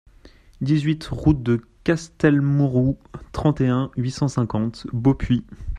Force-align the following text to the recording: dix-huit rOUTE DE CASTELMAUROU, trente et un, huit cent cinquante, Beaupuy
dix-huit 0.61 1.05
rOUTE 1.11 1.43
DE 1.43 1.61
CASTELMAUROU, 1.83 2.97
trente 3.33 3.61
et 3.61 3.67
un, 3.67 3.91
huit 3.95 4.09
cent 4.09 4.27
cinquante, 4.29 4.87
Beaupuy 4.93 5.45